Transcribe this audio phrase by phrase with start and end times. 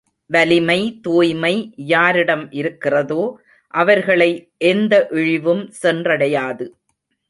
[0.29, 1.73] வலிமை, தூய்மை
[1.75, 3.23] யாரிடம் இருக்கிறதோ
[3.73, 4.31] அவர்களை
[4.57, 6.65] எந்த இழிவும் சென்றடையாது.